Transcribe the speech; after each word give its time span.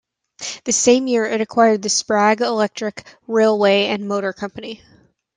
The 0.63 0.71
same 0.71 1.05
year, 1.05 1.25
it 1.25 1.41
acquired 1.41 1.83
the 1.83 1.89
Sprague 1.89 2.41
Electric 2.41 3.05
Railway 3.27 3.85
and 3.85 4.07
Motor 4.07 4.33
Company. 4.33 4.81